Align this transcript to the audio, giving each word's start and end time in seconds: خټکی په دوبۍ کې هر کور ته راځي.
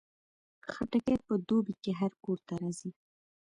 خټکی 0.71 1.15
په 1.25 1.33
دوبۍ 1.47 1.73
کې 1.83 1.91
هر 1.99 2.11
کور 2.23 2.37
ته 2.47 2.53
راځي. 2.61 2.89